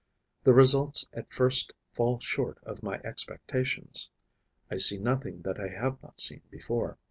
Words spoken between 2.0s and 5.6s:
far short of my expectations. I see nothing that